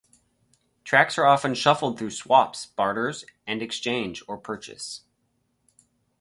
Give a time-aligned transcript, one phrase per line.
[0.83, 5.01] Tracts are often shuffled through swaps, barters and exchange, or purchase.